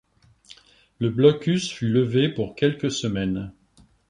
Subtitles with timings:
[0.97, 3.51] Le blocus fut levé pour quelques semaines.